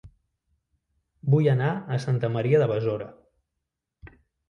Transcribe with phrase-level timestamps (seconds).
[1.35, 3.11] Vull anar a Santa Maria de Besora